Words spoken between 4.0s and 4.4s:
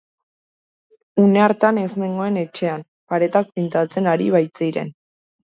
ari